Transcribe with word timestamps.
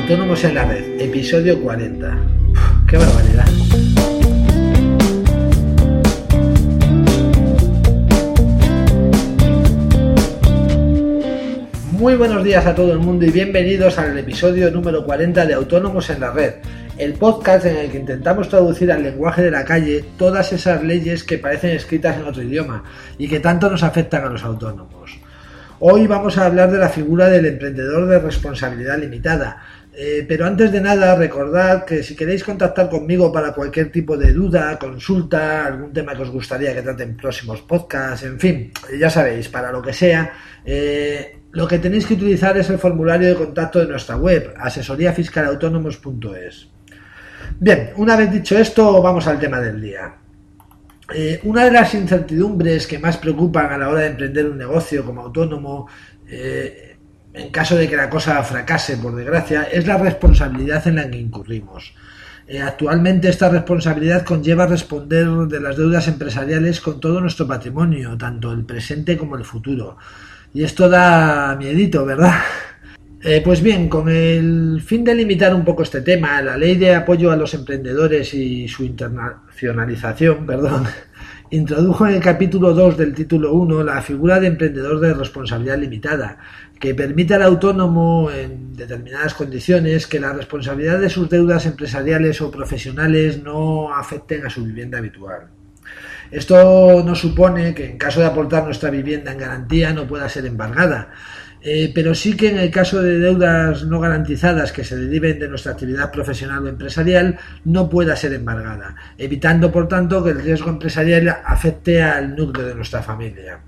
Autónomos 0.00 0.44
en 0.44 0.54
la 0.54 0.64
Red, 0.64 1.00
episodio 1.00 1.60
40. 1.60 2.18
¡Qué 2.88 2.96
barbaridad! 2.96 3.44
Muy 11.90 12.14
buenos 12.14 12.44
días 12.44 12.64
a 12.64 12.76
todo 12.76 12.92
el 12.92 13.00
mundo 13.00 13.26
y 13.26 13.30
bienvenidos 13.30 13.98
al 13.98 14.16
episodio 14.16 14.70
número 14.70 15.04
40 15.04 15.44
de 15.44 15.54
Autónomos 15.54 16.08
en 16.10 16.20
la 16.20 16.30
Red, 16.30 16.54
el 16.96 17.14
podcast 17.14 17.66
en 17.66 17.76
el 17.76 17.90
que 17.90 17.98
intentamos 17.98 18.48
traducir 18.48 18.92
al 18.92 19.02
lenguaje 19.02 19.42
de 19.42 19.50
la 19.50 19.64
calle 19.64 20.04
todas 20.16 20.52
esas 20.52 20.82
leyes 20.84 21.24
que 21.24 21.38
parecen 21.38 21.70
escritas 21.70 22.16
en 22.16 22.24
otro 22.24 22.42
idioma 22.42 22.84
y 23.18 23.28
que 23.28 23.40
tanto 23.40 23.68
nos 23.68 23.82
afectan 23.82 24.24
a 24.24 24.30
los 24.30 24.44
autónomos. 24.44 25.18
Hoy 25.80 26.08
vamos 26.08 26.36
a 26.36 26.46
hablar 26.46 26.72
de 26.72 26.78
la 26.78 26.88
figura 26.88 27.28
del 27.28 27.46
emprendedor 27.46 28.08
de 28.08 28.18
responsabilidad 28.18 28.98
limitada. 28.98 29.62
Eh, 30.00 30.24
pero 30.28 30.46
antes 30.46 30.70
de 30.70 30.80
nada, 30.80 31.16
recordad 31.16 31.84
que 31.84 32.04
si 32.04 32.14
queréis 32.14 32.44
contactar 32.44 32.88
conmigo 32.88 33.32
para 33.32 33.52
cualquier 33.52 33.90
tipo 33.90 34.16
de 34.16 34.32
duda, 34.32 34.78
consulta, 34.78 35.66
algún 35.66 35.92
tema 35.92 36.14
que 36.14 36.22
os 36.22 36.30
gustaría 36.30 36.72
que 36.72 36.82
trate 36.82 37.02
en 37.02 37.16
próximos 37.16 37.62
podcasts, 37.62 38.24
en 38.24 38.38
fin, 38.38 38.70
ya 38.96 39.10
sabéis, 39.10 39.48
para 39.48 39.72
lo 39.72 39.82
que 39.82 39.92
sea, 39.92 40.32
eh, 40.64 41.38
lo 41.50 41.66
que 41.66 41.80
tenéis 41.80 42.06
que 42.06 42.14
utilizar 42.14 42.56
es 42.56 42.70
el 42.70 42.78
formulario 42.78 43.26
de 43.26 43.34
contacto 43.34 43.80
de 43.80 43.88
nuestra 43.88 44.16
web, 44.16 44.54
asesoríafiscalautónomos.es. 44.56 46.68
Bien, 47.58 47.90
una 47.96 48.14
vez 48.14 48.30
dicho 48.30 48.56
esto, 48.56 49.02
vamos 49.02 49.26
al 49.26 49.40
tema 49.40 49.58
del 49.58 49.80
día. 49.80 50.14
Eh, 51.12 51.40
una 51.42 51.64
de 51.64 51.72
las 51.72 51.92
incertidumbres 51.94 52.86
que 52.86 53.00
más 53.00 53.16
preocupan 53.16 53.72
a 53.72 53.78
la 53.78 53.88
hora 53.88 54.02
de 54.02 54.10
emprender 54.10 54.46
un 54.46 54.58
negocio 54.58 55.04
como 55.04 55.22
autónomo, 55.22 55.88
eh, 56.28 56.97
en 57.34 57.50
caso 57.50 57.76
de 57.76 57.88
que 57.88 57.96
la 57.96 58.10
cosa 58.10 58.42
fracase, 58.42 58.96
por 58.96 59.14
desgracia, 59.14 59.64
es 59.64 59.86
la 59.86 59.98
responsabilidad 59.98 60.86
en 60.86 60.96
la 60.96 61.10
que 61.10 61.18
incurrimos. 61.18 61.94
Eh, 62.46 62.60
actualmente 62.60 63.28
esta 63.28 63.50
responsabilidad 63.50 64.24
conlleva 64.24 64.66
responder 64.66 65.26
de 65.26 65.60
las 65.60 65.76
deudas 65.76 66.08
empresariales 66.08 66.80
con 66.80 66.98
todo 66.98 67.20
nuestro 67.20 67.46
patrimonio, 67.46 68.16
tanto 68.16 68.52
el 68.52 68.64
presente 68.64 69.18
como 69.18 69.36
el 69.36 69.44
futuro. 69.44 69.98
Y 70.54 70.64
esto 70.64 70.88
da 70.88 71.54
miedito, 71.56 72.06
¿verdad? 72.06 72.36
pues 73.44 73.62
bien, 73.62 73.88
con 73.90 74.08
el 74.08 74.80
fin 74.84 75.04
de 75.04 75.14
limitar 75.14 75.54
un 75.54 75.64
poco 75.64 75.82
este 75.82 76.00
tema, 76.00 76.40
la 76.40 76.56
ley 76.56 76.76
de 76.76 76.94
apoyo 76.94 77.30
a 77.30 77.36
los 77.36 77.52
emprendedores 77.52 78.32
y 78.32 78.66
su 78.66 78.82
internacionalización, 78.84 80.46
perdón, 80.46 80.86
introdujo 81.50 82.06
en 82.06 82.14
el 82.14 82.20
capítulo 82.20 82.74
2 82.74 82.96
del 82.96 83.14
título 83.14 83.52
1 83.54 83.82
la 83.84 84.02
figura 84.02 84.38
de 84.38 84.48
emprendedor 84.48 85.00
de 85.00 85.14
responsabilidad 85.14 85.78
limitada, 85.78 86.38
que 86.78 86.94
permite 86.94 87.34
al 87.34 87.42
autónomo, 87.42 88.30
en 88.30 88.76
determinadas 88.76 89.34
condiciones, 89.34 90.06
que 90.06 90.20
la 90.20 90.32
responsabilidad 90.32 91.00
de 91.00 91.08
sus 91.08 91.28
deudas 91.28 91.66
empresariales 91.66 92.40
o 92.40 92.50
profesionales 92.50 93.42
no 93.42 93.94
afecten 93.94 94.46
a 94.46 94.50
su 94.50 94.64
vivienda 94.64 94.98
habitual. 94.98 95.48
Esto 96.30 97.02
no 97.04 97.14
supone 97.14 97.74
que 97.74 97.86
en 97.86 97.96
caso 97.96 98.20
de 98.20 98.26
aportar 98.26 98.64
nuestra 98.64 98.90
vivienda 98.90 99.32
en 99.32 99.38
garantía 99.38 99.94
no 99.94 100.06
pueda 100.06 100.28
ser 100.28 100.44
embargada, 100.44 101.12
eh, 101.62 101.90
pero 101.94 102.14
sí 102.14 102.36
que 102.36 102.50
en 102.50 102.58
el 102.58 102.70
caso 102.70 103.02
de 103.02 103.18
deudas 103.18 103.84
no 103.84 104.00
garantizadas 104.00 104.72
que 104.72 104.84
se 104.84 104.96
deriven 104.96 105.38
de 105.38 105.48
nuestra 105.48 105.72
actividad 105.72 106.12
profesional 106.12 106.64
o 106.64 106.68
empresarial 106.68 107.38
no 107.64 107.88
pueda 107.88 108.14
ser 108.16 108.32
embargada, 108.32 108.94
evitando 109.16 109.72
por 109.72 109.88
tanto 109.88 110.22
que 110.22 110.30
el 110.30 110.40
riesgo 110.40 110.70
empresarial 110.70 111.28
afecte 111.44 112.02
al 112.02 112.36
núcleo 112.36 112.66
de 112.66 112.74
nuestra 112.74 113.02
familia. 113.02 113.60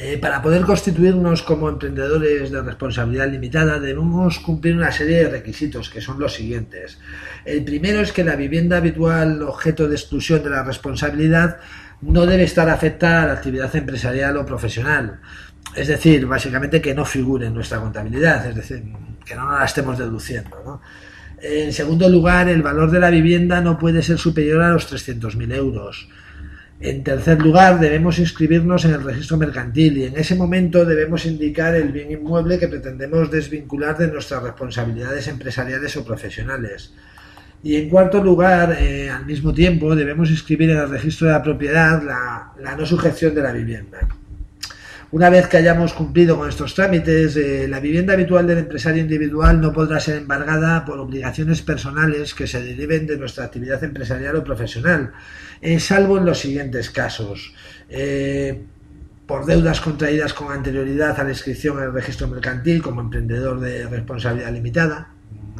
Eh, 0.00 0.16
para 0.16 0.40
poder 0.40 0.62
constituirnos 0.62 1.42
como 1.42 1.68
emprendedores 1.68 2.52
de 2.52 2.62
responsabilidad 2.62 3.28
limitada 3.28 3.80
debemos 3.80 4.38
cumplir 4.38 4.76
una 4.76 4.92
serie 4.92 5.24
de 5.24 5.28
requisitos 5.28 5.90
que 5.90 6.00
son 6.00 6.20
los 6.20 6.34
siguientes. 6.34 6.98
El 7.44 7.64
primero 7.64 8.00
es 8.00 8.12
que 8.12 8.22
la 8.22 8.36
vivienda 8.36 8.76
habitual 8.76 9.42
objeto 9.42 9.88
de 9.88 9.96
exclusión 9.96 10.44
de 10.44 10.50
la 10.50 10.62
responsabilidad 10.62 11.56
no 12.00 12.26
debe 12.26 12.44
estar 12.44 12.68
afectada 12.68 13.24
a 13.24 13.26
la 13.26 13.32
actividad 13.32 13.74
empresarial 13.74 14.36
o 14.36 14.46
profesional. 14.46 15.18
Es 15.74 15.88
decir, 15.88 16.26
básicamente 16.26 16.80
que 16.80 16.94
no 16.94 17.04
figure 17.04 17.46
en 17.46 17.54
nuestra 17.54 17.78
contabilidad, 17.78 18.46
es 18.46 18.54
decir, 18.54 18.82
que 19.24 19.34
no 19.34 19.50
la 19.58 19.64
estemos 19.64 19.98
deduciendo. 19.98 20.80
En 21.40 21.72
segundo 21.72 22.08
lugar, 22.08 22.48
el 22.48 22.62
valor 22.62 22.90
de 22.90 22.98
la 22.98 23.10
vivienda 23.10 23.60
no 23.60 23.78
puede 23.78 24.02
ser 24.02 24.18
superior 24.18 24.62
a 24.62 24.70
los 24.70 24.92
300.000 24.92 25.54
euros. 25.54 26.08
En 26.80 27.02
tercer 27.02 27.40
lugar, 27.40 27.80
debemos 27.80 28.18
inscribirnos 28.18 28.84
en 28.84 28.92
el 28.92 29.02
registro 29.02 29.36
mercantil 29.36 29.98
y 29.98 30.04
en 30.04 30.16
ese 30.16 30.36
momento 30.36 30.84
debemos 30.84 31.26
indicar 31.26 31.74
el 31.74 31.90
bien 31.90 32.10
inmueble 32.10 32.58
que 32.58 32.68
pretendemos 32.68 33.30
desvincular 33.30 33.98
de 33.98 34.08
nuestras 34.08 34.42
responsabilidades 34.42 35.26
empresariales 35.28 35.96
o 35.96 36.04
profesionales. 36.04 36.94
Y 37.62 37.76
en 37.76 37.88
cuarto 37.88 38.22
lugar, 38.22 38.76
eh, 38.80 39.10
al 39.10 39.26
mismo 39.26 39.52
tiempo, 39.52 39.96
debemos 39.96 40.30
inscribir 40.30 40.70
en 40.70 40.78
el 40.78 40.88
registro 40.88 41.26
de 41.26 41.32
la 41.32 41.42
propiedad 41.42 42.00
la, 42.02 42.52
la 42.60 42.76
no 42.76 42.86
sujeción 42.86 43.34
de 43.34 43.42
la 43.42 43.52
vivienda. 43.52 43.98
Una 45.10 45.30
vez 45.30 45.48
que 45.48 45.56
hayamos 45.56 45.94
cumplido 45.94 46.36
con 46.36 46.50
estos 46.50 46.74
trámites, 46.74 47.34
eh, 47.36 47.66
la 47.66 47.80
vivienda 47.80 48.12
habitual 48.12 48.46
del 48.46 48.58
empresario 48.58 49.00
individual 49.00 49.58
no 49.58 49.72
podrá 49.72 50.00
ser 50.00 50.18
embargada 50.18 50.84
por 50.84 50.98
obligaciones 50.98 51.62
personales 51.62 52.34
que 52.34 52.46
se 52.46 52.62
deriven 52.62 53.06
de 53.06 53.16
nuestra 53.16 53.44
actividad 53.44 53.82
empresarial 53.82 54.36
o 54.36 54.44
profesional, 54.44 55.12
eh, 55.62 55.80
salvo 55.80 56.18
en 56.18 56.26
los 56.26 56.38
siguientes 56.38 56.90
casos. 56.90 57.54
Eh, 57.88 58.64
por 59.26 59.46
deudas 59.46 59.80
contraídas 59.80 60.34
con 60.34 60.52
anterioridad 60.52 61.18
a 61.18 61.24
la 61.24 61.30
inscripción 61.30 61.78
en 61.78 61.84
el 61.84 61.92
registro 61.94 62.28
mercantil 62.28 62.82
como 62.82 63.00
emprendedor 63.00 63.60
de 63.60 63.86
responsabilidad 63.86 64.52
limitada, 64.52 65.08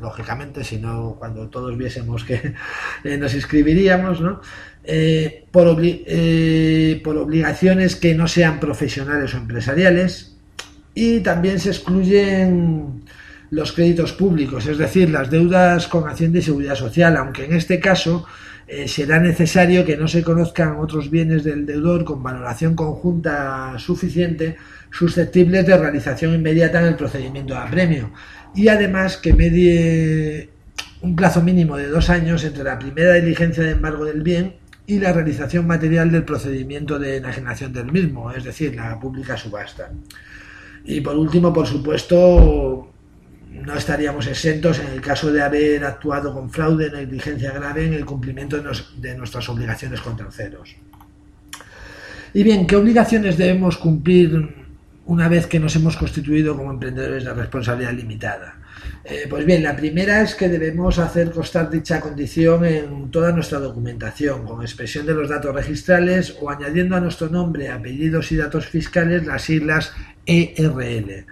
lógicamente, 0.00 0.64
si 0.64 0.78
no, 0.78 1.16
cuando 1.18 1.48
todos 1.48 1.76
viésemos 1.76 2.24
que 2.24 2.54
eh, 3.04 3.16
nos 3.16 3.34
inscribiríamos, 3.34 4.20
¿no? 4.20 4.40
Eh, 4.84 5.44
por, 5.50 5.80
eh, 5.82 7.00
por 7.02 7.16
obligaciones 7.16 7.96
que 7.96 8.14
no 8.14 8.28
sean 8.28 8.60
profesionales 8.60 9.34
o 9.34 9.38
empresariales 9.38 10.36
y 10.94 11.20
también 11.20 11.58
se 11.58 11.70
excluyen 11.70 13.02
los 13.50 13.72
créditos 13.72 14.12
públicos, 14.12 14.66
es 14.66 14.78
decir, 14.78 15.10
las 15.10 15.30
deudas 15.30 15.88
con 15.88 16.08
Hacienda 16.08 16.38
y 16.38 16.42
Seguridad 16.42 16.74
Social, 16.74 17.16
aunque 17.16 17.44
en 17.44 17.54
este 17.54 17.80
caso 17.80 18.26
será 18.86 19.20
necesario 19.20 19.84
que 19.84 19.96
no 19.96 20.08
se 20.08 20.22
conozcan 20.22 20.78
otros 20.78 21.10
bienes 21.10 21.44
del 21.44 21.66
deudor 21.66 22.04
con 22.04 22.22
valoración 22.22 22.74
conjunta 22.74 23.78
suficiente 23.78 24.56
susceptibles 24.90 25.66
de 25.66 25.76
realización 25.76 26.34
inmediata 26.34 26.80
en 26.80 26.86
el 26.86 26.96
procedimiento 26.96 27.54
de 27.54 27.60
apremio 27.60 28.10
y 28.54 28.68
además 28.68 29.18
que 29.18 29.34
medie 29.34 30.50
un 31.02 31.14
plazo 31.14 31.42
mínimo 31.42 31.76
de 31.76 31.88
dos 31.88 32.10
años 32.10 32.42
entre 32.44 32.64
la 32.64 32.78
primera 32.78 33.14
diligencia 33.14 33.62
de 33.62 33.72
embargo 33.72 34.04
del 34.04 34.22
bien 34.22 34.56
y 34.86 34.98
la 34.98 35.12
realización 35.12 35.66
material 35.66 36.10
del 36.10 36.24
procedimiento 36.24 36.98
de 36.98 37.16
enajenación 37.16 37.72
del 37.72 37.92
mismo, 37.92 38.30
es 38.30 38.44
decir, 38.44 38.74
la 38.74 38.98
pública 38.98 39.36
subasta. 39.36 39.90
Y 40.84 41.00
por 41.00 41.16
último, 41.16 41.52
por 41.52 41.66
supuesto, 41.66 42.92
no 43.64 43.74
estaríamos 43.74 44.26
exentos 44.26 44.78
en 44.78 44.88
el 44.88 45.00
caso 45.00 45.32
de 45.32 45.42
haber 45.42 45.84
actuado 45.84 46.32
con 46.32 46.50
fraude, 46.50 46.90
negligencia 46.90 47.52
grave 47.52 47.86
en 47.86 47.94
el 47.94 48.04
cumplimiento 48.04 48.56
de, 48.56 49.14
nuestras 49.16 49.48
obligaciones 49.48 50.00
con 50.00 50.16
terceros. 50.16 50.76
Y 52.34 52.42
bien, 52.42 52.66
¿qué 52.66 52.76
obligaciones 52.76 53.36
debemos 53.36 53.76
cumplir 53.76 54.66
una 55.06 55.28
vez 55.28 55.46
que 55.46 55.60
nos 55.60 55.74
hemos 55.76 55.96
constituido 55.96 56.56
como 56.56 56.72
emprendedores 56.72 57.24
de 57.24 57.32
responsabilidad 57.32 57.92
limitada. 57.92 58.56
Eh, 59.04 59.26
pues 59.30 59.46
bien, 59.46 59.62
la 59.62 59.76
primera 59.76 60.20
es 60.20 60.34
que 60.34 60.48
debemos 60.48 60.98
hacer 60.98 61.30
constar 61.30 61.70
dicha 61.70 62.00
condición 62.00 62.64
en 62.64 63.10
toda 63.10 63.32
nuestra 63.32 63.58
documentación, 63.58 64.44
con 64.44 64.62
expresión 64.62 65.06
de 65.06 65.14
los 65.14 65.28
datos 65.28 65.54
registrales 65.54 66.36
o 66.40 66.50
añadiendo 66.50 66.96
a 66.96 67.00
nuestro 67.00 67.28
nombre, 67.28 67.70
apellidos 67.70 68.32
y 68.32 68.36
datos 68.36 68.66
fiscales 68.66 69.24
las 69.24 69.42
siglas 69.42 69.92
ERL. 70.26 71.24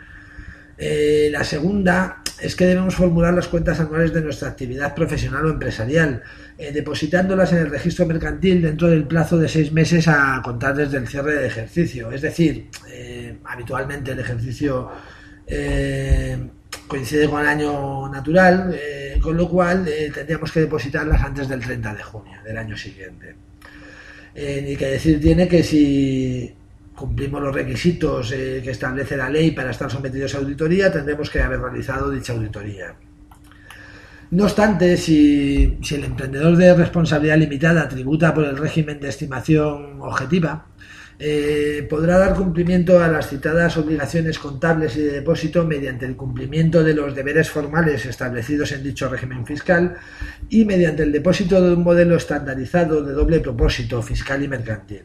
Eh, 0.78 1.28
la 1.30 1.44
segunda 1.44 2.22
es 2.40 2.56
que 2.56 2.66
debemos 2.66 2.94
formular 2.94 3.32
las 3.32 3.48
cuentas 3.48 3.78
anuales 3.78 4.12
de 4.12 4.20
nuestra 4.20 4.48
actividad 4.48 4.94
profesional 4.94 5.46
o 5.46 5.50
empresarial, 5.50 6.22
eh, 6.58 6.72
depositándolas 6.72 7.52
en 7.52 7.58
el 7.58 7.70
registro 7.70 8.06
mercantil 8.06 8.62
dentro 8.62 8.88
del 8.88 9.04
plazo 9.04 9.38
de 9.38 9.48
seis 9.48 9.72
meses 9.72 10.08
a 10.08 10.40
contar 10.42 10.74
desde 10.74 10.98
el 10.98 11.06
cierre 11.06 11.34
de 11.34 11.46
ejercicio. 11.46 12.10
Es 12.10 12.22
decir, 12.22 12.68
eh, 12.90 13.38
habitualmente 13.44 14.12
el 14.12 14.18
ejercicio 14.18 14.90
coincide 16.88 17.28
con 17.28 17.42
el 17.42 17.46
año 17.46 18.08
natural, 18.08 18.74
con 19.20 19.36
lo 19.36 19.46
cual 19.46 19.84
tendríamos 20.14 20.50
que 20.50 20.60
depositarlas 20.60 21.22
antes 21.22 21.48
del 21.48 21.60
30 21.60 21.94
de 21.94 22.02
junio 22.02 22.38
del 22.42 22.56
año 22.56 22.76
siguiente. 22.78 23.36
ni 24.34 24.74
que 24.74 24.86
decir 24.86 25.20
tiene 25.20 25.46
que 25.46 25.62
si 25.62 26.54
cumplimos 26.94 27.42
los 27.42 27.54
requisitos 27.54 28.32
eh, 28.32 28.60
que 28.62 28.70
establece 28.70 29.16
la 29.16 29.28
ley 29.28 29.50
para 29.50 29.70
estar 29.70 29.90
sometidos 29.90 30.34
a 30.34 30.38
auditoría, 30.38 30.92
tendremos 30.92 31.28
que 31.28 31.40
haber 31.40 31.60
realizado 31.60 32.10
dicha 32.10 32.32
auditoría. 32.32 32.94
No 34.30 34.44
obstante, 34.44 34.96
si, 34.96 35.78
el 35.90 36.04
emprendedor 36.04 36.56
de 36.56 36.74
responsabilidad 36.74 37.38
limitada 37.38 37.88
tributa 37.88 38.34
por 38.34 38.44
el 38.44 38.56
régimen 38.56 38.98
de 38.98 39.08
estimación 39.08 40.00
objetiva, 40.00 40.66
eh, 41.18 41.86
podrá 41.88 42.18
dar 42.18 42.34
cumplimiento 42.34 42.98
a 42.98 43.06
las 43.06 43.28
citadas 43.28 43.76
obligaciones 43.76 44.40
contables 44.40 44.96
y 44.96 45.02
de 45.02 45.12
depósito 45.12 45.64
mediante 45.64 46.06
el 46.06 46.16
cumplimiento 46.16 46.82
de 46.82 46.94
los 46.94 47.14
deberes 47.14 47.48
formales 47.48 48.04
establecidos 48.06 48.72
en 48.72 48.82
dicho 48.82 49.08
régimen 49.08 49.46
fiscal 49.46 49.94
y 50.48 50.64
mediante 50.64 51.04
el 51.04 51.12
depósito 51.12 51.62
de 51.62 51.74
un 51.74 51.84
modelo 51.84 52.16
estandarizado 52.16 53.04
de 53.04 53.12
doble 53.12 53.38
propósito 53.38 54.02
fiscal 54.02 54.42
y 54.42 54.48
mercantil. 54.48 55.04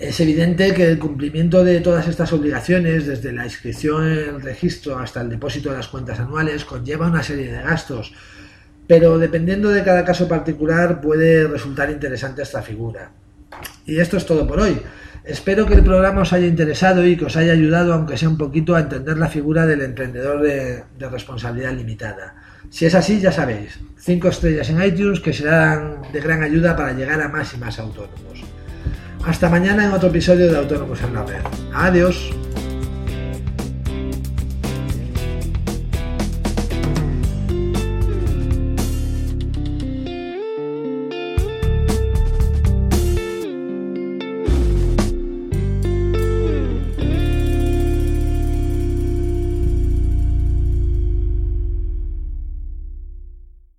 Es 0.00 0.18
evidente 0.18 0.72
que 0.72 0.90
el 0.90 0.98
cumplimiento 0.98 1.62
de 1.62 1.78
todas 1.80 2.08
estas 2.08 2.32
obligaciones, 2.32 3.06
desde 3.06 3.32
la 3.32 3.44
inscripción 3.44 4.10
en 4.10 4.18
el 4.36 4.40
registro 4.40 4.98
hasta 4.98 5.20
el 5.20 5.28
depósito 5.28 5.70
de 5.70 5.76
las 5.76 5.88
cuentas 5.88 6.18
anuales, 6.18 6.64
conlleva 6.64 7.08
una 7.08 7.22
serie 7.22 7.52
de 7.52 7.60
gastos, 7.60 8.14
pero 8.86 9.18
dependiendo 9.18 9.68
de 9.68 9.84
cada 9.84 10.02
caso 10.06 10.26
particular 10.26 11.02
puede 11.02 11.46
resultar 11.46 11.90
interesante 11.90 12.40
esta 12.40 12.62
figura. 12.62 13.10
Y 13.84 14.00
esto 14.00 14.16
es 14.16 14.24
todo 14.24 14.46
por 14.46 14.60
hoy. 14.60 14.80
Espero 15.22 15.66
que 15.66 15.74
el 15.74 15.84
programa 15.84 16.22
os 16.22 16.32
haya 16.32 16.46
interesado 16.46 17.06
y 17.06 17.18
que 17.18 17.26
os 17.26 17.36
haya 17.36 17.52
ayudado, 17.52 17.92
aunque 17.92 18.16
sea 18.16 18.30
un 18.30 18.38
poquito, 18.38 18.76
a 18.76 18.80
entender 18.80 19.18
la 19.18 19.28
figura 19.28 19.66
del 19.66 19.82
emprendedor 19.82 20.40
de, 20.40 20.82
responsabilidad 21.10 21.74
limitada. 21.74 22.36
Si 22.70 22.86
es 22.86 22.94
así, 22.94 23.20
ya 23.20 23.32
sabéis, 23.32 23.78
cinco 23.98 24.28
estrellas 24.28 24.70
en 24.70 24.82
iTunes 24.82 25.20
que 25.20 25.34
serán 25.34 26.00
de 26.10 26.20
gran 26.22 26.42
ayuda 26.42 26.74
para 26.74 26.94
llegar 26.94 27.20
a 27.20 27.28
más 27.28 27.52
y 27.52 27.58
más 27.58 27.78
autónomos. 27.78 28.59
Hasta 29.24 29.48
mañana 29.48 29.84
en 29.84 29.92
otro 29.92 30.08
episodio 30.08 30.50
de 30.50 30.56
Autónomos 30.56 31.00
en 31.02 31.14
la 31.14 31.24
Red. 31.24 31.42
Adiós. 31.74 32.30